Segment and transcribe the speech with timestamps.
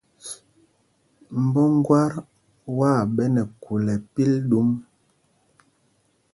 [1.43, 2.13] Mbɔ ŋgát
[2.77, 4.69] waa ɓɛ nɛ khul ɛ́pil ɗum.